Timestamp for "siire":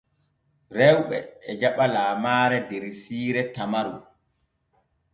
3.01-3.41